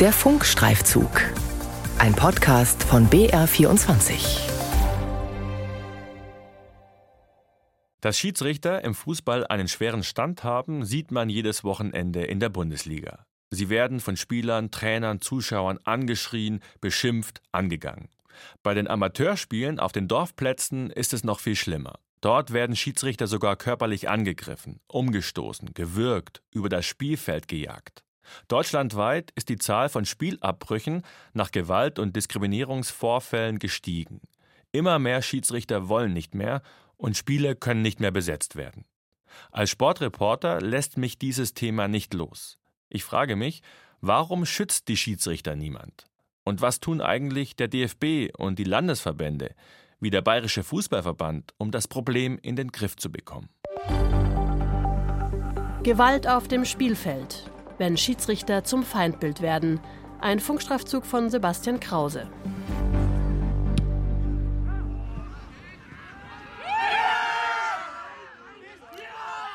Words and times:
Der 0.00 0.12
Funkstreifzug. 0.12 1.10
Ein 1.98 2.14
Podcast 2.14 2.84
von 2.84 3.10
BR24. 3.10 4.48
Dass 8.00 8.16
Schiedsrichter 8.16 8.84
im 8.84 8.94
Fußball 8.94 9.48
einen 9.48 9.66
schweren 9.66 10.04
Stand 10.04 10.44
haben, 10.44 10.84
sieht 10.84 11.10
man 11.10 11.28
jedes 11.28 11.64
Wochenende 11.64 12.22
in 12.22 12.38
der 12.38 12.48
Bundesliga. 12.48 13.26
Sie 13.50 13.70
werden 13.70 13.98
von 13.98 14.16
Spielern, 14.16 14.70
Trainern, 14.70 15.20
Zuschauern 15.20 15.80
angeschrien, 15.82 16.60
beschimpft, 16.80 17.42
angegangen. 17.50 18.08
Bei 18.62 18.74
den 18.74 18.86
Amateurspielen 18.86 19.80
auf 19.80 19.90
den 19.90 20.06
Dorfplätzen 20.06 20.90
ist 20.90 21.12
es 21.12 21.24
noch 21.24 21.40
viel 21.40 21.56
schlimmer. 21.56 21.98
Dort 22.20 22.52
werden 22.52 22.76
Schiedsrichter 22.76 23.26
sogar 23.26 23.56
körperlich 23.56 24.08
angegriffen, 24.08 24.78
umgestoßen, 24.86 25.74
gewürgt, 25.74 26.40
über 26.54 26.68
das 26.68 26.86
Spielfeld 26.86 27.48
gejagt. 27.48 28.04
Deutschlandweit 28.48 29.30
ist 29.34 29.48
die 29.48 29.58
Zahl 29.58 29.88
von 29.88 30.04
Spielabbrüchen 30.04 31.02
nach 31.32 31.50
Gewalt- 31.50 31.98
und 31.98 32.16
Diskriminierungsvorfällen 32.16 33.58
gestiegen. 33.58 34.20
Immer 34.72 34.98
mehr 34.98 35.22
Schiedsrichter 35.22 35.88
wollen 35.88 36.12
nicht 36.12 36.34
mehr 36.34 36.62
und 36.96 37.16
Spiele 37.16 37.56
können 37.56 37.82
nicht 37.82 38.00
mehr 38.00 38.10
besetzt 38.10 38.56
werden. 38.56 38.84
Als 39.50 39.70
Sportreporter 39.70 40.60
lässt 40.60 40.98
mich 40.98 41.18
dieses 41.18 41.54
Thema 41.54 41.88
nicht 41.88 42.14
los. 42.14 42.58
Ich 42.88 43.04
frage 43.04 43.36
mich, 43.36 43.62
warum 44.00 44.46
schützt 44.46 44.88
die 44.88 44.96
Schiedsrichter 44.96 45.56
niemand? 45.56 46.06
Und 46.44 46.60
was 46.60 46.80
tun 46.80 47.00
eigentlich 47.00 47.56
der 47.56 47.68
DFB 47.68 48.30
und 48.36 48.58
die 48.58 48.64
Landesverbände, 48.64 49.54
wie 50.00 50.10
der 50.10 50.22
Bayerische 50.22 50.62
Fußballverband, 50.62 51.52
um 51.58 51.70
das 51.70 51.88
Problem 51.88 52.38
in 52.40 52.56
den 52.56 52.72
Griff 52.72 52.96
zu 52.96 53.10
bekommen? 53.10 53.50
Gewalt 55.82 56.26
auf 56.26 56.48
dem 56.48 56.64
Spielfeld 56.64 57.47
wenn 57.78 57.96
Schiedsrichter 57.96 58.64
zum 58.64 58.82
Feindbild 58.82 59.40
werden. 59.40 59.80
Ein 60.20 60.40
Funkstreifzug 60.40 61.06
von 61.06 61.30
Sebastian 61.30 61.80
Krause. 61.80 62.28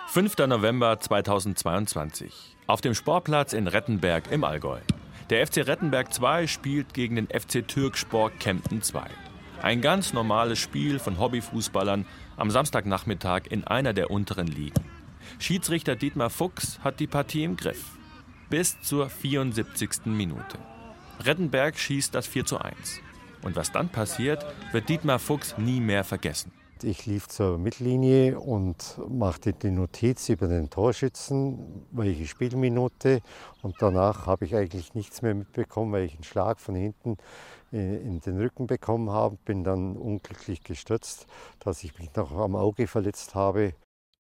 »5. 0.08 0.48
November 0.48 1.00
2022. 1.00 2.56
Auf 2.68 2.82
dem 2.82 2.94
Sportplatz 2.94 3.52
in 3.52 3.68
Rettenberg 3.68 4.32
im 4.32 4.44
Allgäu. 4.44 4.80
Der 5.30 5.46
FC 5.46 5.68
Rettenberg 5.68 6.14
2 6.14 6.48
spielt 6.48 6.94
gegen 6.94 7.16
den 7.16 7.28
FC 7.28 7.68
Türkspor 7.68 8.30
Kempten 8.30 8.82
2. 8.84 9.02
Ein 9.62 9.82
ganz 9.82 10.14
normales 10.14 10.60
Spiel 10.60 11.00
von 11.00 11.20
Hobbyfußballern 11.20 12.06
am 12.38 12.52
Samstagnachmittag 12.52 13.48
in 13.50 13.64
einer 13.64 13.94
der 13.94 14.12
unteren 14.12 14.48
Ligen. 14.48 14.86
Schiedsrichter 15.40 15.96
Dietmar 15.96 16.30
Fuchs 16.30 16.80
hat 16.84 17.00
die 17.00 17.08
Partie 17.08 17.44
im 17.44 17.58
Griff 17.58 17.98
bis 18.50 18.80
zur 18.82 19.10
74. 19.10 20.06
Minute. 20.06 20.58
Rettenberg 21.20 21.78
schießt 21.78 22.14
das 22.14 22.28
4 22.28 22.46
zu 22.46 22.60
1. 22.60 23.02
Und 23.42 23.56
was 23.56 23.72
dann 23.72 23.90
passiert, 23.90 24.46
wird 24.72 24.90
Dietmar 24.90 25.20
Fuchs 25.20 25.58
nie 25.58 25.80
mehr 25.80 26.04
vergessen. 26.04 26.52
Ich 26.82 27.06
lief 27.06 27.30
zur 27.30 27.58
Mittellinie 27.58 28.38
und 28.38 29.00
machte 29.08 29.54
die 29.54 29.72
Notiz 29.72 30.28
über 30.28 30.48
den 30.48 30.70
Torschützen, 30.70 31.86
welche 31.92 32.26
Spielminute. 32.26 33.22
Und 33.62 33.76
danach 33.80 34.26
habe 34.26 34.44
ich 34.44 34.56
eigentlich 34.56 34.94
nichts 34.94 35.22
mehr 35.22 35.34
mitbekommen, 35.34 35.94
weil 35.94 36.04
ich 36.04 36.16
einen 36.16 36.26
Schlag 36.26 36.60
von 36.60 36.76
hinten 36.76 37.18
äh, 37.72 37.98
in 37.98 38.20
den 38.20 38.38
Rücken 38.38 38.68
bekommen 38.68 39.12
habe. 39.12 39.38
Bin 39.46 39.64
dann 39.64 39.96
unglücklich 39.96 40.64
gestürzt, 40.64 41.26
dass 41.60 41.86
ich 41.86 41.98
mich 42.00 42.14
noch 42.16 42.32
am 42.38 42.58
Auge 42.58 42.88
verletzt 42.88 43.34
habe. 43.34 43.74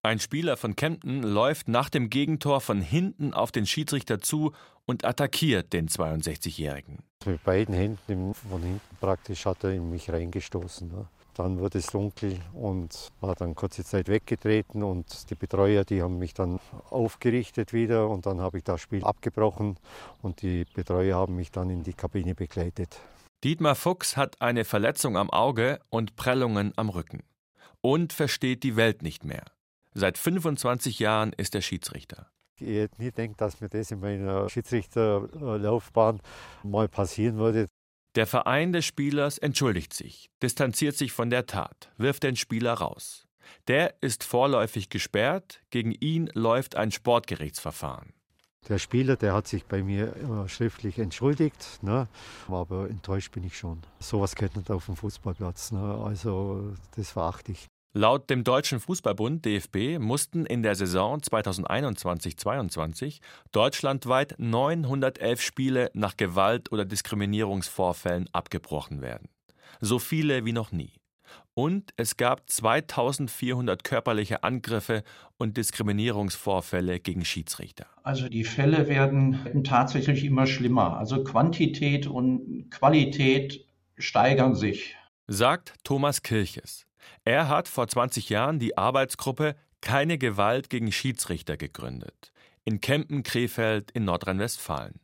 Ein 0.05 0.19
Spieler 0.19 0.57
von 0.57 0.75
Kempten 0.75 1.23
läuft 1.23 1.69
nach 1.69 1.89
dem 1.89 2.09
Gegentor 2.09 2.59
von 2.59 2.81
hinten 2.81 3.33
auf 3.33 3.53
den 3.53 3.65
Schiedsrichter 3.65 4.19
zu 4.19 4.51
und 4.85 5.05
attackiert 5.05 5.71
den 5.71 5.87
62-Jährigen. 5.87 6.99
Mit 7.25 7.41
beiden 7.45 7.73
Händen 7.73 8.33
von 8.33 8.61
hinten 8.61 8.97
praktisch 8.99 9.45
hat 9.45 9.63
er 9.63 9.71
in 9.71 9.89
mich 9.89 10.11
reingestoßen. 10.11 10.89
Ne? 10.89 11.07
Dann 11.35 11.57
wurde 11.57 11.77
es 11.77 11.87
dunkel 11.87 12.37
und 12.51 13.13
war 13.21 13.35
dann 13.35 13.55
kurze 13.55 13.85
Zeit 13.85 14.09
weggetreten 14.09 14.83
und 14.83 15.29
die 15.29 15.35
Betreuer, 15.35 15.85
die 15.85 16.01
haben 16.01 16.19
mich 16.19 16.33
dann 16.33 16.59
aufgerichtet 16.89 17.71
wieder 17.71 18.09
und 18.09 18.25
dann 18.25 18.41
habe 18.41 18.57
ich 18.57 18.65
das 18.65 18.81
Spiel 18.81 19.05
abgebrochen 19.05 19.77
und 20.21 20.41
die 20.41 20.65
Betreuer 20.65 21.17
haben 21.17 21.37
mich 21.37 21.49
dann 21.49 21.69
in 21.69 21.81
die 21.81 21.93
Kabine 21.93 22.35
begleitet. 22.35 22.99
Dietmar 23.45 23.75
Fuchs 23.75 24.17
hat 24.17 24.41
eine 24.41 24.65
Verletzung 24.65 25.15
am 25.15 25.29
Auge 25.29 25.79
und 25.89 26.17
Prellungen 26.17 26.73
am 26.75 26.89
Rücken 26.89 27.23
und 27.79 28.11
versteht 28.11 28.63
die 28.63 28.75
Welt 28.75 29.01
nicht 29.01 29.23
mehr. 29.23 29.45
Seit 29.93 30.17
25 30.17 30.99
Jahren 30.99 31.33
ist 31.33 31.55
er 31.55 31.61
Schiedsrichter. 31.61 32.27
Ich 32.59 32.67
hätte 32.67 33.01
nie 33.01 33.11
gedacht, 33.11 33.41
dass 33.41 33.61
mir 33.61 33.69
das 33.69 33.91
in 33.91 33.99
meiner 33.99 34.49
Schiedsrichterlaufbahn 34.49 36.21
mal 36.63 36.87
passieren 36.87 37.37
würde. 37.37 37.67
Der 38.15 38.27
Verein 38.27 38.73
des 38.73 38.85
Spielers 38.85 39.39
entschuldigt 39.39 39.93
sich, 39.93 40.29
distanziert 40.41 40.95
sich 40.95 41.11
von 41.11 41.29
der 41.29 41.47
Tat, 41.47 41.91
wirft 41.97 42.23
den 42.23 42.35
Spieler 42.35 42.73
raus. 42.73 43.25
Der 43.67 43.95
ist 44.01 44.23
vorläufig 44.23 44.89
gesperrt, 44.89 45.61
gegen 45.71 45.91
ihn 45.91 46.29
läuft 46.33 46.75
ein 46.75 46.91
Sportgerichtsverfahren. 46.91 48.13
Der 48.69 48.77
Spieler, 48.77 49.17
der 49.17 49.33
hat 49.33 49.47
sich 49.47 49.65
bei 49.65 49.83
mir 49.83 50.15
schriftlich 50.47 50.97
entschuldigt, 50.97 51.79
ne? 51.81 52.07
aber 52.47 52.89
enttäuscht 52.89 53.33
bin 53.33 53.43
ich 53.43 53.57
schon. 53.57 53.81
Sowas 53.99 54.35
gehört 54.35 54.55
nicht 54.55 54.71
auf 54.71 54.85
dem 54.85 54.95
Fußballplatz. 54.95 55.73
Ne? 55.73 55.81
Also 55.81 56.73
das 56.95 57.11
verachte 57.11 57.51
ich. 57.51 57.67
Laut 57.95 58.27
dem 58.31 58.43
Deutschen 58.43 58.79
Fußballbund 58.79 59.45
DFB 59.45 59.99
mussten 59.99 60.47
in 60.47 60.63
der 60.63 60.73
Saison 60.73 61.19
2021-22 61.19 63.19
deutschlandweit 63.51 64.33
911 64.39 65.39
Spiele 65.39 65.91
nach 65.93 66.17
Gewalt- 66.17 66.71
oder 66.71 66.85
Diskriminierungsvorfällen 66.85 68.27
abgebrochen 68.31 69.03
werden. 69.03 69.29
So 69.79 69.99
viele 69.99 70.43
wie 70.43 70.53
noch 70.53 70.71
nie. 70.71 70.93
Und 71.53 71.91
es 71.95 72.17
gab 72.17 72.49
2400 72.49 73.83
körperliche 73.83 74.43
Angriffe 74.43 75.03
und 75.37 75.55
Diskriminierungsvorfälle 75.55 76.99
gegen 76.99 77.25
Schiedsrichter. 77.25 77.85
Also 78.01 78.27
die 78.27 78.43
Fälle 78.43 78.87
werden 78.87 79.63
tatsächlich 79.63 80.23
immer 80.23 80.47
schlimmer. 80.47 80.97
Also 80.97 81.23
Quantität 81.23 82.07
und 82.07 82.71
Qualität 82.71 83.67
steigern 83.99 84.55
sich. 84.55 84.95
Sagt 85.27 85.75
Thomas 85.83 86.23
Kirches. 86.23 86.87
Er 87.25 87.47
hat 87.47 87.67
vor 87.67 87.87
20 87.87 88.29
Jahren 88.29 88.59
die 88.59 88.77
Arbeitsgruppe 88.77 89.55
Keine 89.81 90.17
Gewalt 90.17 90.69
gegen 90.69 90.91
Schiedsrichter 90.91 91.57
gegründet. 91.57 92.31
In 92.63 92.79
Kempen-Krefeld 92.81 93.91
in 93.91 94.05
Nordrhein-Westfalen. 94.05 94.99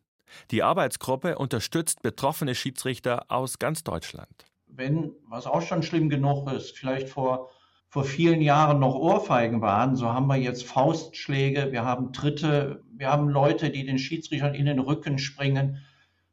Die 0.51 0.63
Arbeitsgruppe 0.63 1.37
unterstützt 1.37 2.01
betroffene 2.01 2.55
Schiedsrichter 2.55 3.25
aus 3.29 3.59
ganz 3.59 3.83
Deutschland. 3.83 4.45
Wenn, 4.67 5.11
was 5.27 5.47
auch 5.47 5.61
schon 5.61 5.83
schlimm 5.83 6.09
genug 6.09 6.49
ist, 6.51 6.77
vielleicht 6.77 7.09
vor, 7.09 7.49
vor 7.89 8.03
vielen 8.03 8.41
Jahren 8.41 8.79
noch 8.79 8.95
Ohrfeigen 8.95 9.61
waren, 9.61 9.95
so 9.95 10.07
haben 10.13 10.27
wir 10.27 10.37
jetzt 10.37 10.63
Faustschläge, 10.63 11.71
wir 11.71 11.83
haben 11.83 12.13
Tritte, 12.13 12.83
wir 12.91 13.09
haben 13.09 13.29
Leute, 13.29 13.71
die 13.71 13.85
den 13.85 13.97
Schiedsrichtern 13.97 14.53
in 14.53 14.65
den 14.65 14.79
Rücken 14.79 15.17
springen. 15.17 15.79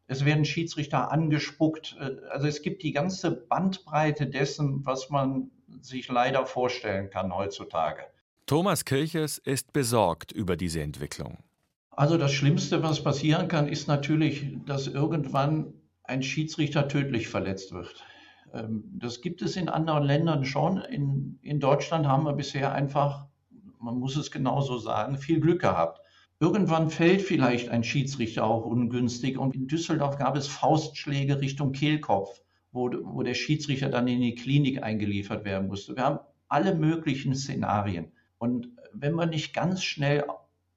Es 0.06 0.24
werden 0.24 0.44
Schiedsrichter 0.44 1.10
angespuckt. 1.10 1.96
Also 2.30 2.46
es 2.46 2.62
gibt 2.62 2.82
die 2.82 2.92
ganze 2.92 3.30
Bandbreite 3.30 4.26
dessen, 4.26 4.84
was 4.84 5.10
man 5.10 5.50
sich 5.80 6.08
leider 6.08 6.46
vorstellen 6.46 7.10
kann 7.10 7.34
heutzutage. 7.34 8.02
Thomas 8.46 8.84
Kirches 8.84 9.38
ist 9.38 9.72
besorgt 9.72 10.32
über 10.32 10.56
diese 10.56 10.80
Entwicklung. 10.80 11.38
Also 11.90 12.18
das 12.18 12.32
Schlimmste, 12.32 12.82
was 12.82 13.02
passieren 13.02 13.48
kann, 13.48 13.68
ist 13.68 13.88
natürlich, 13.88 14.46
dass 14.66 14.86
irgendwann 14.86 15.72
ein 16.04 16.22
Schiedsrichter 16.22 16.88
tödlich 16.88 17.28
verletzt 17.28 17.72
wird. 17.72 18.04
Ähm, 18.52 18.84
das 18.98 19.20
gibt 19.20 19.42
es 19.42 19.56
in 19.56 19.68
anderen 19.68 20.04
Ländern 20.04 20.44
schon. 20.44 20.78
In, 20.78 21.38
in 21.42 21.58
Deutschland 21.58 22.06
haben 22.06 22.24
wir 22.24 22.34
bisher 22.34 22.72
einfach, 22.72 23.26
man 23.80 23.98
muss 23.98 24.16
es 24.16 24.30
genauso 24.30 24.78
sagen, 24.78 25.16
viel 25.16 25.40
Glück 25.40 25.62
gehabt. 25.62 26.00
Irgendwann 26.38 26.90
fällt 26.90 27.22
vielleicht 27.22 27.70
ein 27.70 27.82
Schiedsrichter 27.82 28.44
auch 28.44 28.66
ungünstig 28.66 29.38
und 29.38 29.54
in 29.54 29.66
Düsseldorf 29.66 30.18
gab 30.18 30.36
es 30.36 30.46
Faustschläge 30.46 31.40
Richtung 31.40 31.72
Kehlkopf 31.72 32.42
wo, 32.76 32.90
wo 33.02 33.22
der 33.24 33.34
Schiedsrichter 33.34 33.88
dann 33.88 34.06
in 34.06 34.20
die 34.20 34.36
Klinik 34.36 34.82
eingeliefert 34.82 35.44
werden 35.44 35.66
musste. 35.66 35.96
Wir 35.96 36.04
haben 36.04 36.20
alle 36.46 36.74
möglichen 36.74 37.34
Szenarien. 37.34 38.12
Und 38.38 38.68
wenn 38.92 39.14
wir 39.14 39.26
nicht 39.26 39.52
ganz 39.52 39.82
schnell 39.82 40.24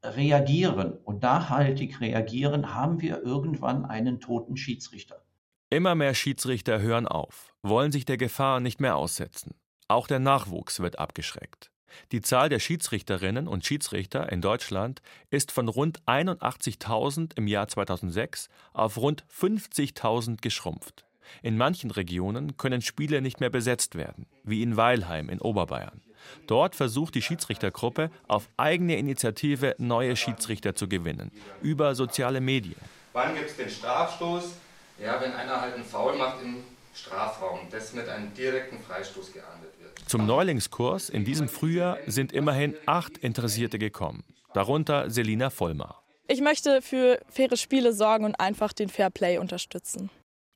reagieren 0.04 0.94
und 1.04 1.22
nachhaltig 1.22 2.02
reagieren, 2.02 2.74
haben 2.74 3.02
wir 3.02 3.22
irgendwann 3.22 3.86
einen 3.86 4.20
toten 4.20 4.58
Schiedsrichter. 4.58 5.22
Immer 5.70 5.94
mehr 5.94 6.16
Schiedsrichter 6.16 6.82
hören 6.82 7.08
auf, 7.08 7.54
wollen 7.62 7.92
sich 7.92 8.06
der 8.06 8.18
Gefahr 8.18 8.60
nicht 8.60 8.80
mehr 8.82 8.96
aussetzen. 8.96 9.54
Auch 9.88 10.08
der 10.08 10.20
Nachwuchs 10.20 10.80
wird 10.80 10.98
abgeschreckt. 10.98 11.70
Die 12.12 12.22
Zahl 12.22 12.50
der 12.50 12.60
Schiedsrichterinnen 12.60 13.48
und 13.48 13.66
Schiedsrichter 13.66 14.32
in 14.32 14.42
Deutschland 14.42 15.02
ist 15.30 15.52
von 15.52 15.68
rund 15.68 16.02
81.000 16.04 17.36
im 17.36 17.48
Jahr 17.48 17.68
2006 17.68 18.50
auf 18.74 18.98
rund 18.98 19.26
50.000 19.28 20.42
geschrumpft. 20.42 21.09
In 21.42 21.58
manchen 21.58 21.92
Regionen 21.92 22.58
können 22.58 22.82
Spiele 22.82 23.22
nicht 23.22 23.40
mehr 23.40 23.50
besetzt 23.50 23.96
werden, 23.96 24.26
wie 24.44 24.62
in 24.62 24.78
Weilheim 24.78 25.30
in 25.30 25.42
Oberbayern. 25.42 26.02
Dort 26.48 26.76
versucht 26.76 27.16
die 27.16 27.22
Schiedsrichtergruppe 27.22 28.12
auf 28.28 28.50
eigene 28.58 28.98
Initiative 28.98 29.76
neue 29.78 30.16
Schiedsrichter 30.16 30.76
zu 30.76 30.88
gewinnen, 30.88 31.32
über 31.62 31.96
soziale 31.96 32.42
Medien. 32.42 32.80
Wann 33.14 33.36
gibt 33.36 33.50
es 33.50 33.58
den 33.58 33.70
Strafstoß? 33.70 34.54
Ja, 35.02 35.20
wenn 35.22 35.32
einer 35.34 35.62
halt 35.62 35.76
einen 35.76 35.86
Foul 35.86 36.18
macht 36.18 36.42
im 36.44 36.58
Strafraum, 36.94 37.60
das 37.72 37.94
mit 37.94 38.10
einem 38.10 38.34
direkten 38.34 38.80
Freistoß 38.80 39.32
geahndet 39.34 39.72
wird. 39.80 40.10
Zum 40.10 40.26
Neulingskurs 40.26 41.10
in 41.10 41.24
diesem 41.24 41.48
Frühjahr 41.48 41.98
sind 42.08 42.34
immerhin 42.34 42.76
acht 42.86 43.18
Interessierte 43.18 43.80
gekommen, 43.80 44.24
darunter 44.54 45.10
Selina 45.10 45.50
Vollmar. 45.50 46.04
Ich 46.28 46.42
möchte 46.42 46.82
für 46.82 47.20
faire 47.30 47.58
Spiele 47.58 47.94
sorgen 47.94 48.26
und 48.26 48.40
einfach 48.40 48.74
den 48.74 48.90
Fairplay 48.90 49.38
unterstützen. 49.38 50.10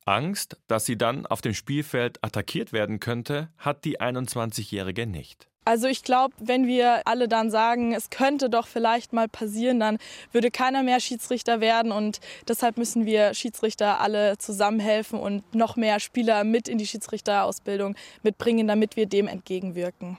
Angst, 0.04 0.56
dass 0.66 0.86
sie 0.86 0.96
dann 0.96 1.26
auf 1.26 1.40
dem 1.40 1.54
Spielfeld 1.54 2.22
attackiert 2.22 2.72
werden 2.72 3.00
könnte, 3.00 3.50
hat 3.58 3.84
die 3.84 4.00
21-Jährige 4.00 5.06
nicht. 5.06 5.48
Also 5.66 5.86
ich 5.86 6.02
glaube, 6.02 6.34
wenn 6.40 6.66
wir 6.66 7.06
alle 7.06 7.26
dann 7.26 7.50
sagen, 7.50 7.94
es 7.94 8.10
könnte 8.10 8.50
doch 8.50 8.66
vielleicht 8.66 9.14
mal 9.14 9.28
passieren, 9.28 9.80
dann 9.80 9.98
würde 10.30 10.50
keiner 10.50 10.82
mehr 10.82 11.00
Schiedsrichter 11.00 11.60
werden 11.60 11.90
und 11.90 12.20
deshalb 12.46 12.76
müssen 12.76 13.06
wir 13.06 13.32
Schiedsrichter 13.32 14.00
alle 14.00 14.36
zusammenhelfen 14.36 15.18
und 15.18 15.54
noch 15.54 15.76
mehr 15.76 16.00
Spieler 16.00 16.44
mit 16.44 16.68
in 16.68 16.76
die 16.76 16.86
Schiedsrichterausbildung 16.86 17.96
mitbringen, 18.22 18.68
damit 18.68 18.96
wir 18.96 19.06
dem 19.06 19.26
entgegenwirken. 19.26 20.18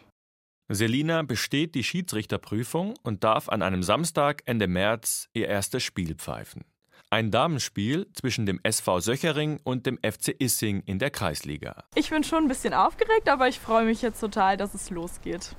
Selina 0.68 1.22
besteht 1.22 1.76
die 1.76 1.84
Schiedsrichterprüfung 1.84 2.96
und 3.04 3.24
darf 3.24 3.50
an 3.50 3.62
einem 3.62 3.84
Samstag 3.84 4.42
Ende 4.46 4.68
März 4.68 5.30
ihr 5.34 5.48
erstes 5.48 5.84
Spiel 5.84 6.16
pfeifen. 6.16 6.66
Ein 7.16 7.32
Damenspiel 7.32 8.08
zwischen 8.12 8.46
dem 8.46 8.60
SV 8.62 9.00
Söchering 9.00 9.62
und 9.64 9.86
dem 9.86 9.98
FC 10.00 10.36
Issing 10.38 10.82
in 10.86 11.00
der 11.00 11.12
Kreisliga. 11.12 11.86
Ich 11.96 12.10
bin 12.10 12.26
schon 12.26 12.44
ein 12.44 12.48
bisschen 12.50 12.74
aufgeregt, 12.74 13.30
aber 13.30 13.48
ich 13.48 13.58
freue 13.58 13.86
mich 13.86 14.02
jetzt 14.02 14.20
total, 14.20 14.58
dass 14.58 14.74
es 14.74 14.90
losgeht. 14.90 15.56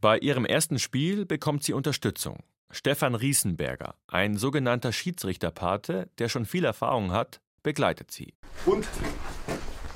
Bei 0.00 0.16
ihrem 0.16 0.46
ersten 0.46 0.78
Spiel 0.78 1.26
bekommt 1.26 1.62
sie 1.62 1.74
Unterstützung. 1.74 2.38
Stefan 2.70 3.14
Riesenberger, 3.14 3.96
ein 4.08 4.38
sogenannter 4.38 4.92
Schiedsrichterpate, 4.92 6.08
der 6.18 6.30
schon 6.30 6.46
viel 6.46 6.64
Erfahrung 6.64 7.12
hat, 7.12 7.42
begleitet 7.62 8.10
sie. 8.10 8.32
Und? 8.64 8.88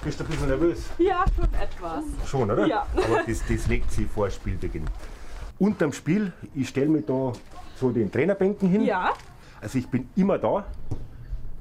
Bist 0.05 0.21
du 0.21 0.25
ein 0.25 0.31
bisschen 0.31 0.49
nervös? 0.49 0.85
Ja, 0.99 1.25
schon 1.35 1.55
etwas. 1.55 2.05
Schon, 2.27 2.51
oder? 2.51 2.67
Ja. 2.67 2.87
Aber 2.97 3.23
das, 3.27 3.43
das 3.49 3.67
legt 3.67 3.91
sie 3.93 4.05
vor 4.05 4.29
Spielbeginn. 4.29 4.85
Unterm 5.59 5.95
Spiel, 5.95 6.35
ich 6.55 6.69
stelle 6.69 6.89
mich 6.89 7.07
da 7.07 7.33
so 7.77 7.91
den 7.93 8.13
Trainerbänken 8.13 8.69
hin. 8.69 8.85
Ja. 8.85 9.15
Also 9.61 9.79
ich 9.79 9.89
bin 9.89 10.09
immer 10.17 10.39
da. 10.39 10.67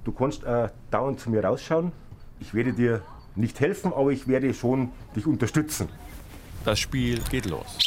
Du 0.04 0.12
kannst 0.12 0.44
äh, 0.44 0.70
dauernd 0.92 1.20
zu 1.20 1.30
mir 1.30 1.44
rausschauen. 1.44 1.92
Ich 2.40 2.54
werde 2.54 2.74
dir 2.74 3.02
nicht 3.36 3.60
helfen, 3.60 3.94
aber 3.94 4.12
ich 4.12 4.28
werde 4.28 4.54
schon 4.54 4.92
dich 5.16 5.26
unterstützen. 5.26 5.90
Das 6.66 6.80
Spiel 6.80 7.20
geht 7.30 7.46
los. 7.46 7.78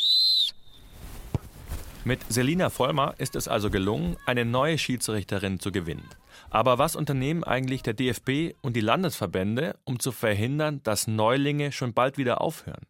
Mit 2.05 2.21
Selina 2.33 2.71
Vollmer 2.71 3.15
ist 3.19 3.37
es 3.37 3.47
also 3.47 3.69
gelungen, 3.69 4.17
eine 4.25 4.45
neue 4.47 4.79
Schiedsrichterin 4.79 5.61
zu 5.61 5.71
gewinnen. 5.71 6.09
Aber 6.49 6.79
was 6.79 6.97
unternehmen 6.97 7.45
eigentlich 7.45 7.83
der 7.83 7.95
DFB 7.95 8.55
und 8.63 8.75
die 8.75 8.81
Landesverbände, 8.81 9.77
um 9.85 10.01
zu 10.01 10.11
verhindern, 10.11 10.83
dass 10.83 11.07
Neulinge 11.07 11.73
schon 11.73 11.93
bald 11.93 12.17
wieder 12.17 12.41
aufhören? 12.41 12.87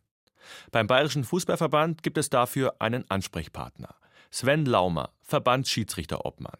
Beim 0.71 0.87
Bayerischen 0.87 1.25
Fußballverband 1.25 2.03
gibt 2.03 2.19
es 2.19 2.31
dafür 2.31 2.77
einen 2.79 3.09
Ansprechpartner. 3.11 3.95
Sven 4.31 4.65
Laumer, 4.65 5.11
Verbandsschiedsrichterobmann. 5.23 6.57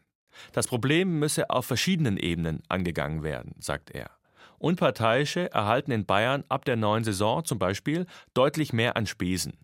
Das 0.53 0.67
Problem 0.67 1.19
müsse 1.19 1.51
auf 1.51 1.67
verschiedenen 1.67 2.17
Ebenen 2.17 2.63
angegangen 2.69 3.23
werden, 3.23 3.55
sagt 3.59 3.91
er. 3.91 4.11
Unparteiische 4.59 5.51
erhalten 5.53 5.91
in 5.91 6.05
Bayern 6.05 6.45
ab 6.49 6.67
der 6.67 6.77
neuen 6.77 7.03
Saison 7.03 7.45
zum 7.45 7.59
Beispiel 7.59 8.07
deutlich 8.35 8.73
mehr 8.73 8.97
an 8.97 9.07
Spesen. 9.07 9.55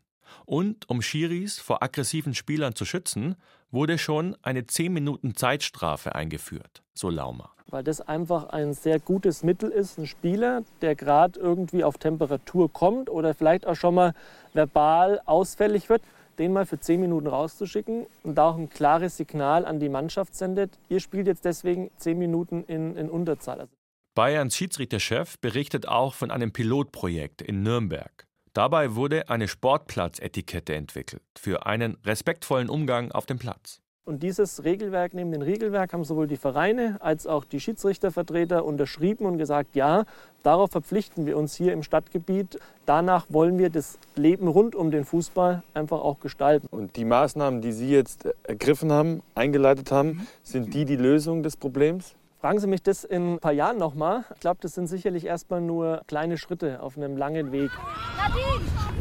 Und 0.46 0.88
um 0.88 1.02
Schiris 1.02 1.58
vor 1.58 1.82
aggressiven 1.82 2.34
Spielern 2.34 2.75
zu 2.75 2.84
schützen, 2.84 3.37
wurde 3.70 3.99
schon 3.99 4.37
eine 4.43 4.67
10 4.67 4.93
Minuten 4.93 5.34
Zeitstrafe 5.34 6.14
eingeführt, 6.14 6.82
so 6.94 7.11
Laumer. 7.11 7.50
Weil 7.69 7.82
das 7.82 8.00
einfach 8.00 8.44
ein 8.50 8.75
sehr 8.75 9.00
gutes 9.00 9.43
Mittel 9.43 9.70
ist, 9.70 9.99
ein 9.99 10.06
Spieler, 10.06 10.62
der 10.82 10.94
gerade 10.94 11.38
irgendwie 11.38 11.82
auf 11.82 11.99
Temperatur 11.99 12.73
kommt 12.73 13.11
oder 13.11 13.34
vielleicht 13.34 13.67
auch 13.67 13.75
schon 13.75 13.96
mal 13.96 14.14
verbal 14.55 15.20
ausfällig 15.26 15.88
wird, 15.88 16.02
den 16.38 16.52
mal 16.52 16.66
für 16.66 16.78
10 16.78 17.00
Minuten 17.00 17.26
rauszuschicken 17.26 18.06
und 18.22 18.36
da 18.36 18.50
auch 18.50 18.56
ein 18.56 18.68
klares 18.68 19.16
Signal 19.16 19.64
an 19.64 19.80
die 19.80 19.88
Mannschaft 19.88 20.34
sendet, 20.34 20.78
ihr 20.88 21.00
spielt 21.00 21.26
jetzt 21.26 21.44
deswegen 21.44 21.90
10 21.98 22.18
Minuten 22.18 22.64
in, 22.64 22.96
in 22.96 23.10
Unterzahl. 23.10 23.68
Bayerns 24.14 24.56
Schiedsrichterchef 24.56 25.38
berichtet 25.40 25.86
auch 25.88 26.14
von 26.14 26.30
einem 26.30 26.52
Pilotprojekt 26.52 27.42
in 27.42 27.62
Nürnberg. 27.62 28.26
Dabei 28.54 28.94
wurde 28.94 29.28
eine 29.28 29.48
Sportplatzetikette 29.48 30.74
entwickelt 30.74 31.22
für 31.38 31.66
einen 31.66 31.98
respektvollen 32.06 32.70
Umgang 32.70 33.12
auf 33.12 33.26
dem 33.26 33.38
Platz. 33.38 33.82
Und 34.08 34.22
dieses 34.22 34.62
Regelwerk, 34.62 35.14
neben 35.14 35.32
dem 35.32 35.42
Regelwerk 35.42 35.92
haben 35.92 36.04
sowohl 36.04 36.28
die 36.28 36.36
Vereine 36.36 36.96
als 37.00 37.26
auch 37.26 37.44
die 37.44 37.58
Schiedsrichtervertreter 37.58 38.64
unterschrieben 38.64 39.26
und 39.26 39.36
gesagt, 39.36 39.74
ja, 39.74 40.04
darauf 40.44 40.70
verpflichten 40.70 41.26
wir 41.26 41.36
uns 41.36 41.56
hier 41.56 41.72
im 41.72 41.82
Stadtgebiet. 41.82 42.60
Danach 42.86 43.26
wollen 43.30 43.58
wir 43.58 43.68
das 43.68 43.98
Leben 44.14 44.46
rund 44.46 44.76
um 44.76 44.92
den 44.92 45.04
Fußball 45.04 45.64
einfach 45.74 46.02
auch 46.02 46.20
gestalten. 46.20 46.68
Und 46.70 46.94
die 46.94 47.04
Maßnahmen, 47.04 47.60
die 47.60 47.72
Sie 47.72 47.90
jetzt 47.90 48.28
ergriffen 48.44 48.92
haben, 48.92 49.22
eingeleitet 49.34 49.90
haben, 49.90 50.28
sind 50.44 50.72
die 50.72 50.84
die 50.84 50.94
Lösung 50.94 51.42
des 51.42 51.56
Problems? 51.56 52.14
Fragen 52.40 52.60
Sie 52.60 52.68
mich 52.68 52.84
das 52.84 53.02
in 53.02 53.34
ein 53.34 53.38
paar 53.40 53.50
Jahren 53.50 53.76
nochmal. 53.76 54.24
Ich 54.34 54.40
glaube, 54.40 54.58
das 54.60 54.74
sind 54.74 54.86
sicherlich 54.86 55.26
erstmal 55.26 55.60
nur 55.60 56.02
kleine 56.06 56.38
Schritte 56.38 56.80
auf 56.80 56.96
einem 56.96 57.16
langen 57.16 57.50
Weg. 57.50 57.72
Nadine! 58.16 58.95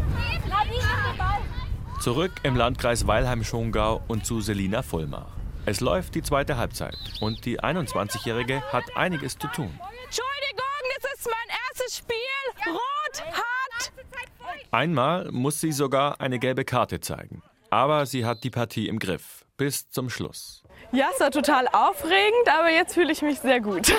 Zurück 1.99 2.31
im 2.43 2.55
Landkreis 2.55 3.07
Weilheim-Schongau 3.07 4.03
und 4.07 4.25
zu 4.25 4.41
Selina 4.41 4.83
Vollmar. 4.83 5.31
Es 5.65 5.79
läuft 5.81 6.13
die 6.13 6.21
zweite 6.21 6.57
Halbzeit 6.57 6.97
und 7.21 7.45
die 7.45 7.59
21-Jährige 7.59 8.61
hat 8.71 8.83
einiges 8.95 9.37
zu 9.37 9.47
tun. 9.47 9.79
Entschuldigung, 10.03 10.83
das 11.01 11.13
ist 11.13 11.25
mein 11.25 11.57
erstes 11.67 11.97
Spiel. 11.97 12.73
Rot, 12.73 13.23
hart. 13.33 13.91
Einmal 14.71 15.31
muss 15.31 15.61
sie 15.61 15.71
sogar 15.71 16.21
eine 16.21 16.37
gelbe 16.37 16.65
Karte 16.65 16.99
zeigen. 16.99 17.41
Aber 17.71 18.05
sie 18.05 18.25
hat 18.25 18.43
die 18.43 18.51
Partie 18.51 18.87
im 18.87 18.99
Griff. 18.99 19.45
Bis 19.57 19.89
zum 19.89 20.09
Schluss. 20.09 20.63
Ja, 20.91 21.09
es 21.13 21.19
war 21.19 21.31
total 21.31 21.67
aufregend, 21.69 22.47
aber 22.47 22.69
jetzt 22.69 22.93
fühle 22.93 23.11
ich 23.11 23.21
mich 23.21 23.39
sehr 23.39 23.61
gut. 23.61 23.91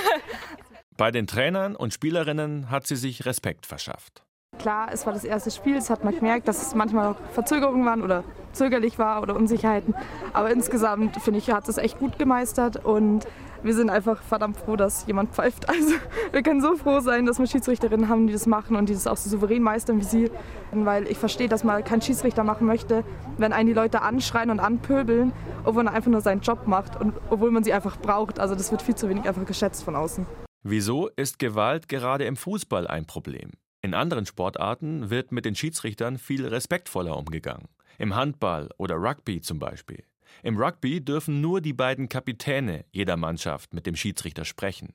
Bei 0.97 1.11
den 1.11 1.27
Trainern 1.27 1.75
und 1.75 1.93
Spielerinnen 1.93 2.71
hat 2.71 2.87
sie 2.87 2.97
sich 2.97 3.27
Respekt 3.27 3.67
verschafft. 3.67 4.26
Klar, 4.59 4.89
es 4.93 5.07
war 5.07 5.13
das 5.13 5.25
erste 5.25 5.51
Spiel, 5.51 5.77
es 5.77 5.91
hat 5.91 6.05
man 6.05 6.15
gemerkt, 6.15 6.49
dass 6.49 6.63
es 6.63 6.75
manchmal 6.75 7.09
auch 7.09 7.17
Verzögerungen 7.33 7.85
waren 7.85 8.03
oder 8.03 8.25
zögerlich 8.53 8.99
war 8.99 9.23
oder 9.23 9.37
Unsicherheiten. 9.37 9.95
Aber 10.33 10.51
insgesamt, 10.51 11.17
finde 11.23 11.39
ich, 11.39 11.51
hat 11.51 11.69
es 11.69 11.79
echt 11.79 11.99
gut 11.99 12.19
gemeistert 12.19 12.85
und 12.85 13.27
wir 13.63 13.75
sind 13.75 13.91
einfach 13.91 14.23
verdammt 14.23 14.57
froh, 14.57 14.77
dass 14.77 15.07
jemand 15.07 15.35
pfeift. 15.35 15.67
Also 15.77 15.95
wir 16.33 16.43
können 16.43 16.63
so 16.63 16.77
froh 16.77 17.01
sein, 17.01 17.27
dass 17.27 17.39
wir 17.39 17.47
Schiedsrichterinnen 17.47 18.09
haben, 18.09 18.27
die 18.27 18.33
das 18.33 18.47
machen 18.47 18.77
und 18.77 18.89
die 18.89 18.95
das 18.95 19.07
auch 19.07 19.17
so 19.17 19.29
souverän 19.29 19.63
meistern 19.63 19.99
wie 19.99 20.05
sie. 20.05 20.31
Weil 20.73 21.07
ich 21.09 21.19
verstehe, 21.19 21.49
dass 21.49 21.65
man 21.65 21.85
keinen 21.85 22.01
Schiedsrichter 22.01 22.45
machen 22.45 22.67
möchte, 22.67 23.05
wenn 23.37 23.53
einen 23.53 23.67
die 23.67 23.75
Leute 23.75 24.03
anschreien 24.03 24.51
und 24.51 24.61
anpöbeln, 24.61 25.33
obwohl 25.65 25.85
man 25.85 25.95
einfach 25.95 26.11
nur 26.11 26.21
seinen 26.21 26.41
Job 26.41 26.67
macht 26.67 27.01
und 27.01 27.15
obwohl 27.31 27.51
man 27.51 27.65
sie 27.65 27.73
einfach 27.73 27.99
braucht. 27.99 28.39
Also 28.39 28.55
das 28.55 28.71
wird 28.71 28.83
viel 28.83 28.95
zu 28.95 29.09
wenig 29.09 29.27
einfach 29.29 29.45
geschätzt 29.45 29.85
von 29.85 29.97
außen. 29.97 30.27
Wieso 30.63 31.09
ist 31.17 31.39
Gewalt 31.39 31.89
gerade 31.89 32.25
im 32.25 32.37
Fußball 32.37 32.87
ein 32.87 33.07
Problem? 33.07 33.51
In 33.83 33.95
anderen 33.95 34.27
Sportarten 34.27 35.11
wird 35.11 35.33
mit 35.33 35.45
den 35.45 35.55
Schiedsrichtern 35.55 36.19
viel 36.19 36.47
respektvoller 36.47 37.17
umgegangen. 37.17 37.69
Im 37.99 38.15
Handball 38.15 38.69
oder 38.79 38.97
Rugby 38.97 39.41
zum 39.41 39.59
Beispiel. 39.59 40.05
Im 40.43 40.59
Rugby 40.59 41.05
dürfen 41.05 41.41
nur 41.41 41.61
die 41.61 41.73
beiden 41.73 42.09
Kapitäne 42.09 42.85
jeder 42.91 43.17
Mannschaft 43.17 43.73
mit 43.73 43.87
dem 43.87 43.97
Schiedsrichter 43.97 44.45
sprechen. 44.45 44.95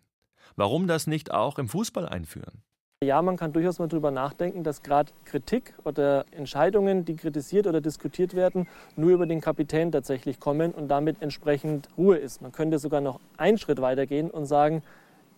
Warum 0.55 0.87
das 0.87 1.07
nicht 1.07 1.31
auch 1.31 1.57
im 1.57 1.69
Fußball 1.69 2.07
einführen? 2.07 2.63
Ja, 3.03 3.19
man 3.23 3.35
kann 3.35 3.51
durchaus 3.51 3.79
mal 3.79 3.87
darüber 3.87 4.11
nachdenken, 4.11 4.63
dass 4.63 4.83
gerade 4.83 5.11
Kritik 5.25 5.73
oder 5.85 6.23
Entscheidungen, 6.31 7.03
die 7.03 7.15
kritisiert 7.15 7.65
oder 7.65 7.81
diskutiert 7.81 8.35
werden, 8.35 8.67
nur 8.95 9.09
über 9.09 9.25
den 9.25 9.41
Kapitän 9.41 9.91
tatsächlich 9.91 10.39
kommen 10.39 10.71
und 10.71 10.87
damit 10.87 11.19
entsprechend 11.19 11.87
Ruhe 11.97 12.17
ist. 12.17 12.43
Man 12.43 12.51
könnte 12.51 12.77
sogar 12.77 13.01
noch 13.01 13.19
einen 13.37 13.57
Schritt 13.57 13.81
weitergehen 13.81 14.29
und 14.29 14.45
sagen, 14.45 14.83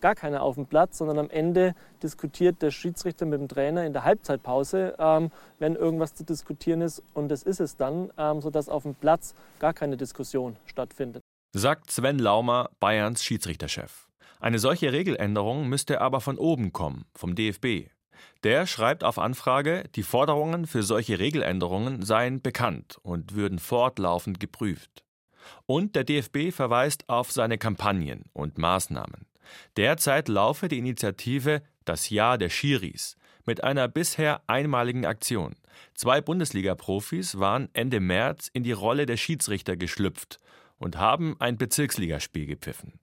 gar 0.04 0.14
keiner 0.14 0.42
auf 0.42 0.56
dem 0.56 0.66
Platz, 0.66 0.98
sondern 0.98 1.18
am 1.18 1.30
Ende 1.30 1.74
diskutiert 2.02 2.60
der 2.60 2.70
Schiedsrichter 2.70 3.24
mit 3.24 3.40
dem 3.40 3.48
Trainer 3.48 3.86
in 3.86 3.94
der 3.94 4.04
Halbzeitpause, 4.04 4.94
ähm, 4.98 5.30
wenn 5.58 5.76
irgendwas 5.76 6.14
zu 6.14 6.24
diskutieren 6.24 6.82
ist. 6.82 7.02
Und 7.14 7.30
das 7.30 7.42
ist 7.42 7.58
es 7.58 7.78
dann, 7.78 8.12
ähm, 8.18 8.42
sodass 8.42 8.68
auf 8.68 8.82
dem 8.82 8.94
Platz 8.94 9.34
gar 9.60 9.72
keine 9.72 9.96
Diskussion 9.96 10.56
stattfindet. 10.66 11.22
Sagt 11.54 11.90
Sven 11.90 12.18
Laumer, 12.18 12.68
Bayerns 12.80 13.24
Schiedsrichterchef. 13.24 14.06
Eine 14.40 14.58
solche 14.58 14.92
Regeländerung 14.92 15.70
müsste 15.70 16.02
aber 16.02 16.20
von 16.20 16.36
oben 16.36 16.74
kommen, 16.74 17.06
vom 17.14 17.34
DFB. 17.34 17.88
Der 18.42 18.66
schreibt 18.66 19.04
auf 19.04 19.18
Anfrage, 19.18 19.84
die 19.94 20.02
Forderungen 20.02 20.66
für 20.66 20.82
solche 20.82 21.18
Regeländerungen 21.18 22.02
seien 22.02 22.42
bekannt 22.42 22.98
und 23.00 23.34
würden 23.34 23.58
fortlaufend 23.58 24.38
geprüft. 24.38 25.02
Und 25.64 25.96
der 25.96 26.04
DFB 26.04 26.52
verweist 26.52 27.08
auf 27.08 27.32
seine 27.32 27.56
Kampagnen 27.56 28.26
und 28.34 28.58
Maßnahmen. 28.58 29.24
Derzeit 29.76 30.28
laufe 30.28 30.68
die 30.68 30.78
Initiative 30.78 31.62
Das 31.84 32.10
Jahr 32.10 32.38
der 32.38 32.50
Schiris 32.50 33.16
mit 33.46 33.62
einer 33.62 33.88
bisher 33.88 34.42
einmaligen 34.46 35.04
Aktion. 35.04 35.54
Zwei 35.94 36.20
Bundesliga-Profis 36.20 37.38
waren 37.38 37.68
Ende 37.72 38.00
März 38.00 38.48
in 38.52 38.64
die 38.64 38.72
Rolle 38.72 39.06
der 39.06 39.16
Schiedsrichter 39.16 39.76
geschlüpft 39.76 40.38
und 40.78 40.98
haben 40.98 41.36
ein 41.40 41.58
Bezirksligaspiel 41.58 42.46
gepfiffen. 42.46 42.94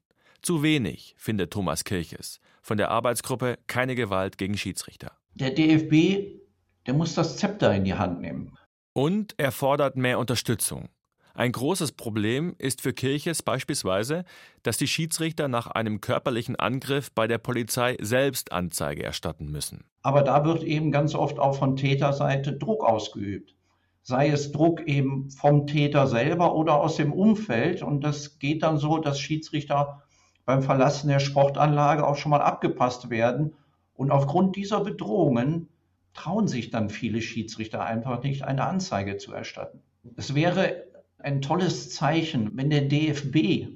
Zu 0.42 0.64
wenig, 0.64 1.14
findet 1.18 1.52
Thomas 1.52 1.84
Kirches 1.84 2.40
von 2.62 2.78
der 2.78 2.90
Arbeitsgruppe 2.90 3.60
Keine 3.68 3.96
Gewalt 3.96 4.38
gegen 4.38 4.58
Schiedsrichter. 4.58 5.12
Der 5.36 5.52
DFB, 5.52 6.42
der 6.86 6.94
muss 6.94 7.14
das 7.14 7.38
Zepter 7.38 7.74
in 7.76 7.84
die 7.84 7.94
Hand 7.94 8.22
nehmen. 8.22 8.58
Und 8.94 9.36
er 9.38 9.52
fordert 9.52 9.96
mehr 9.96 10.20
Unterstützung. 10.20 10.90
Ein 11.34 11.52
großes 11.52 11.94
Problem 11.94 12.56
ist 12.58 12.82
für 12.82 12.94
Kirches 12.94 13.42
beispielsweise, 13.42 14.26
dass 14.64 14.78
die 14.78 14.88
Schiedsrichter 14.88 15.48
nach 15.48 15.68
einem 15.68 16.02
körperlichen 16.02 16.56
Angriff 16.56 17.12
bei 17.12 17.28
der 17.28 17.38
Polizei 17.38 17.98
selbst 18.02 18.52
Anzeige 18.52 19.04
erstatten 19.04 19.50
müssen. 19.50 19.86
Aber 20.02 20.24
da 20.24 20.46
wird 20.46 20.64
eben 20.64 20.92
ganz 20.92 21.16
oft 21.16 21.40
auch 21.40 21.58
von 21.58 21.76
Täterseite 21.76 22.54
Druck 22.54 22.84
ausgeübt. 22.84 23.56
Sei 24.04 24.30
es 24.30 24.52
Druck 24.52 24.82
eben 24.88 25.30
vom 25.30 25.68
Täter 25.68 26.08
selber 26.08 26.56
oder 26.56 26.82
aus 26.82 26.98
dem 26.98 27.14
Umfeld. 27.14 27.84
Und 27.84 28.04
das 28.04 28.40
geht 28.40 28.64
dann 28.64 28.78
so, 28.78 28.98
dass 28.98 29.20
Schiedsrichter 29.20 30.02
beim 30.46 30.64
Verlassen 30.64 31.08
der 31.08 31.20
Sportanlage 31.20 32.06
auch 32.06 32.18
schon 32.18 32.32
mal 32.32 32.42
abgepasst 32.42 33.10
werden. 33.10 33.54
Und 33.94 34.12
aufgrund 34.12 34.56
dieser 34.56 34.82
Bedrohungen 34.82 35.70
trauen 36.14 36.48
sich 36.48 36.72
dann 36.72 36.90
viele 36.90 37.22
Schiedsrichter 37.22 37.86
einfach 37.86 38.24
nicht, 38.24 38.44
eine 38.44 38.66
Anzeige 38.66 39.18
zu 39.18 39.32
erstatten. 39.32 39.82
Es 40.16 40.34
wäre 40.34 40.91
ein 41.24 41.42
tolles 41.42 41.90
Zeichen, 41.90 42.52
wenn 42.56 42.70
der 42.70 42.82
DFB, 42.82 43.68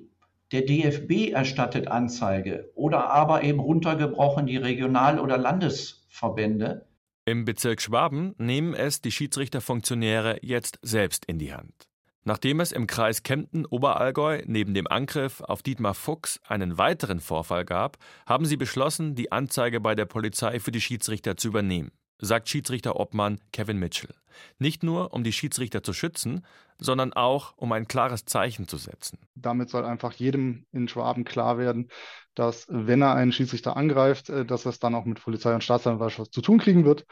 der 0.51 0.61
DFB 0.61 1.31
erstattet 1.31 1.87
Anzeige 1.87 2.71
oder 2.75 3.09
aber 3.09 3.43
eben 3.43 3.59
runtergebrochen 3.59 4.45
die 4.45 4.57
Regional- 4.57 5.19
oder 5.19 5.37
Landesverbände. 5.37 6.87
Im 7.25 7.45
Bezirk 7.45 7.81
Schwaben 7.81 8.35
nehmen 8.37 8.73
es 8.73 9.01
die 9.01 9.11
Schiedsrichterfunktionäre 9.11 10.37
jetzt 10.41 10.79
selbst 10.81 11.25
in 11.25 11.39
die 11.39 11.53
Hand. 11.53 11.89
Nachdem 12.23 12.59
es 12.59 12.71
im 12.71 12.87
Kreis 12.87 13.23
Kempten-Oberallgäu 13.23 14.41
neben 14.45 14.73
dem 14.73 14.87
Angriff 14.87 15.41
auf 15.41 15.61
Dietmar 15.61 15.93
Fuchs 15.93 16.39
einen 16.47 16.77
weiteren 16.77 17.19
Vorfall 17.19 17.65
gab, 17.65 17.97
haben 18.25 18.45
sie 18.45 18.57
beschlossen, 18.57 19.15
die 19.15 19.31
Anzeige 19.31 19.79
bei 19.79 19.93
der 19.95 20.05
Polizei 20.05 20.59
für 20.59 20.71
die 20.71 20.81
Schiedsrichter 20.81 21.37
zu 21.37 21.47
übernehmen 21.49 21.91
sagt 22.19 22.50
Schiedsrichterobmann 22.50 23.39
Kevin 23.51 23.77
Mitchell. 23.77 24.13
Nicht 24.60 24.84
nur, 24.84 25.13
um 25.13 25.24
die 25.24 25.31
Schiedsrichter 25.31 25.84
zu 25.84 25.93
schützen, 25.93 26.45
sondern 26.77 27.13
auch, 27.13 27.53
um 27.57 27.72
ein 27.72 27.88
klares 27.88 28.25
Zeichen 28.25 28.67
zu 28.67 28.77
setzen. 28.77 29.19
Damit 29.36 29.69
soll 29.69 29.86
einfach 29.86 30.13
jedem 30.13 30.65
in 30.72 30.88
Schwaben 30.88 31.24
klar 31.24 31.57
werden, 31.57 31.89
dass 32.34 32.67
wenn 32.69 33.01
er 33.01 33.15
einen 33.15 33.31
Schiedsrichter 33.31 33.77
angreift, 33.77 34.29
äh, 34.29 34.45
dass 34.45 34.65
er 34.65 34.69
es 34.69 34.79
dann 34.79 34.95
auch 34.95 35.05
mit 35.05 35.22
Polizei 35.22 35.53
und 35.53 35.63
Staatsanwaltschaft 35.63 36.34
zu 36.34 36.41
tun 36.41 36.60
kriegen 36.60 36.86
wird 36.86 37.05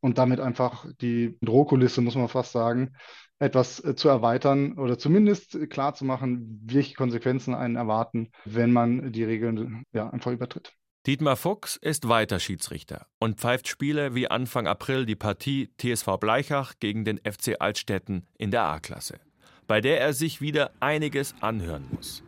und 0.00 0.18
damit 0.18 0.40
einfach 0.40 0.86
die 1.00 1.36
Drohkulisse, 1.42 2.00
muss 2.00 2.14
man 2.14 2.28
fast 2.28 2.52
sagen, 2.52 2.94
etwas 3.38 3.82
äh, 3.84 3.94
zu 3.94 4.08
erweitern 4.08 4.78
oder 4.78 4.98
zumindest 4.98 5.58
klar 5.70 5.94
zu 5.94 6.04
machen, 6.04 6.60
welche 6.64 6.94
Konsequenzen 6.94 7.54
einen 7.54 7.76
erwarten, 7.76 8.30
wenn 8.44 8.72
man 8.72 9.12
die 9.12 9.24
Regeln 9.24 9.84
ja, 9.92 10.08
einfach 10.10 10.32
übertritt. 10.32 10.72
Dietmar 11.06 11.36
Fuchs 11.36 11.76
ist 11.76 12.10
weiter 12.10 12.38
Schiedsrichter 12.38 13.06
und 13.18 13.40
pfeift 13.40 13.68
Spiele 13.68 14.14
wie 14.14 14.30
Anfang 14.30 14.66
April 14.66 15.06
die 15.06 15.16
Partie 15.16 15.70
TSV 15.78 16.18
Bleichach 16.20 16.74
gegen 16.78 17.06
den 17.06 17.16
FC 17.16 17.56
Altstetten 17.58 18.26
in 18.36 18.50
der 18.50 18.64
A-Klasse, 18.64 19.18
bei 19.66 19.80
der 19.80 19.98
er 19.98 20.12
sich 20.12 20.42
wieder 20.42 20.72
einiges 20.78 21.34
anhören 21.40 21.88
muss. 21.90 22.22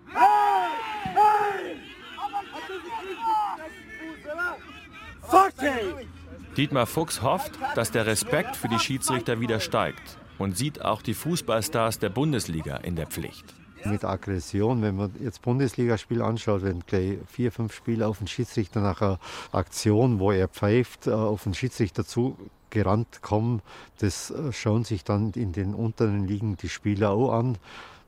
Dietmar 6.57 6.87
Fuchs 6.87 7.21
hofft, 7.21 7.52
dass 7.75 7.91
der 7.91 8.07
Respekt 8.07 8.57
für 8.57 8.69
die 8.69 8.79
Schiedsrichter 8.79 9.38
wieder 9.38 9.61
steigt 9.61 10.17
und 10.38 10.57
sieht 10.57 10.81
auch 10.81 11.02
die 11.02 11.14
Fußballstars 11.14 11.99
der 11.99 12.09
Bundesliga 12.09 12.79
in 12.79 12.97
der 12.97 13.07
Pflicht 13.07 13.55
mit 13.85 14.05
Aggression. 14.05 14.83
Wenn 14.83 14.97
man 14.97 15.15
jetzt 15.21 15.43
Bundesligaspiel 15.43 16.23
anschaut, 16.23 16.62
wenn 16.62 16.81
gleich 16.81 17.19
vier, 17.27 17.53
fünf 17.53 17.75
Spiele 17.75 18.07
auf 18.07 18.19
den 18.19 18.27
Schiedsrichter 18.27 18.81
nach 18.81 19.01
einer 19.01 19.19
Aktion, 19.53 20.19
wo 20.19 20.33
er 20.33 20.49
pfeift, 20.49 21.07
äh, 21.07 21.12
auf 21.12 21.45
den 21.45 21.55
Schiedsrichter 21.55 22.05
zugerannt 22.05 23.23
kommen, 23.23 23.62
das 23.99 24.31
äh, 24.31 24.53
schauen 24.53 24.85
sich 24.85 25.05
dann 25.05 25.33
in 25.33 25.53
den 25.53 25.75
unteren 25.75 26.27
Ligen 26.27 26.57
die 26.57 26.69
Spieler 26.69 27.11
auch 27.11 27.33
an. 27.33 27.59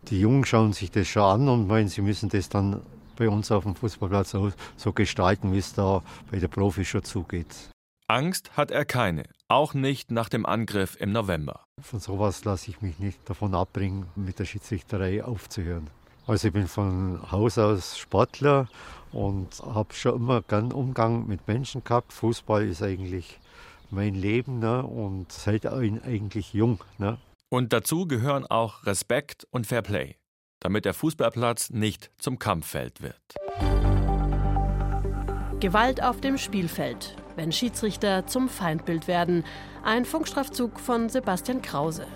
Die 0.09 0.21
Jungen 0.21 0.45
schauen 0.45 0.73
sich 0.73 0.91
das 0.91 1.09
schon 1.09 1.23
an 1.23 1.49
und 1.49 1.67
meinen, 1.67 1.89
sie 1.89 2.03
müssen 2.03 2.29
das 2.29 2.49
dann 2.49 2.83
bei 3.17 3.29
uns 3.29 3.51
auf 3.51 3.65
dem 3.65 3.75
Fußballplatz 3.75 4.37
so 4.77 4.93
gestalten, 4.93 5.53
wie 5.53 5.59
es 5.59 5.73
da 5.75 6.03
bei 6.31 6.39
der 6.39 6.49
Profi 6.49 6.85
schon 6.85 7.05
zugeht. 7.05 7.74
Angst 8.07 8.55
hat 8.55 8.71
er 8.71 8.85
keine, 8.85 9.25
auch 9.49 9.73
nicht 9.73 10.11
nach 10.11 10.29
dem 10.29 10.45
Angriff 10.45 10.95
im 11.01 11.13
November. 11.13 11.65
Von 11.81 12.01
sowas 12.01 12.45
lasse 12.45 12.71
ich 12.71 12.83
mich 12.83 12.99
nicht 12.99 13.19
davon 13.31 13.55
abbringen, 13.55 14.07
mit 14.15 14.39
der 14.39 14.45
Schiedsrichterei 14.45 15.25
aufzuhören. 15.25 15.89
Also 16.27 16.49
ich 16.49 16.53
bin 16.53 16.69
von 16.69 17.21
Haus 17.33 17.57
aus 17.57 17.99
Sportler 17.99 18.69
und 19.13 19.59
habe 19.63 19.95
schon 19.95 20.17
immer 20.17 20.43
gern 20.43 20.73
Umgang 20.73 21.27
mit 21.27 21.49
Menschen 21.49 21.83
gehabt. 21.83 22.13
Fußball 22.13 22.67
ist 22.67 22.83
eigentlich 22.83 23.41
mein 23.91 24.15
Leben 24.15 24.59
ne? 24.59 24.83
und 24.83 25.33
seit 25.33 25.65
eigentlich 25.65 26.53
jung. 26.53 26.81
Ne? 26.99 27.17
Und 27.51 27.73
dazu 27.73 28.07
gehören 28.07 28.45
auch 28.45 28.85
Respekt 28.85 29.47
und 29.51 29.67
Fairplay, 29.67 30.17
damit 30.61 30.85
der 30.85 30.93
Fußballplatz 30.93 31.71
nicht 31.71 32.11
zum 32.19 32.39
Kampffeld 32.39 33.01
wird. 33.01 33.23
Gewalt 35.61 36.03
auf 36.03 36.21
dem 36.21 36.37
Spielfeld 36.37 37.17
wenn 37.37 37.53
Schiedsrichter 37.53 38.27
zum 38.27 38.49
Feindbild 38.49 39.09
werden. 39.09 39.45
Ein 39.83 40.05
Funkstrafzug 40.05 40.81
von 40.81 41.09
Sebastian 41.09 41.63
Krause. 41.63 42.07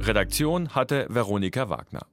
Redaktion 0.00 0.74
hatte 0.74 1.06
Veronika 1.08 1.68
Wagner. 1.68 2.06